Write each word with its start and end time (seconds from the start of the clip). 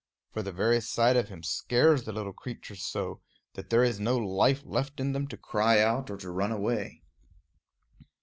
For 0.31 0.41
the 0.41 0.51
very 0.51 0.81
sight 0.81 1.15
of 1.15 1.29
him 1.29 1.43
scares 1.43 2.05
the 2.05 2.11
little 2.11 2.33
creatures 2.33 2.83
so, 2.83 3.21
that 3.53 3.69
there 3.69 3.83
is 3.83 3.99
no 3.99 4.17
life 4.17 4.63
left 4.65 4.99
in 4.99 5.11
them 5.11 5.27
to 5.27 5.37
cry 5.37 5.79
out 5.79 6.09
or 6.09 6.17
to 6.17 6.31
run 6.31 6.51
away. 6.51 7.03